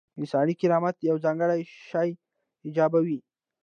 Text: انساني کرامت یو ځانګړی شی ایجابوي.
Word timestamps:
انساني 0.19 0.53
کرامت 0.61 0.95
یو 1.09 1.17
ځانګړی 1.25 1.61
شی 1.87 2.09
ایجابوي. 2.65 3.19